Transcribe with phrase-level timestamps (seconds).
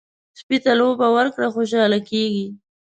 [0.39, 2.45] سپي ته لوبه ورکړه، خوشحاله کېږي.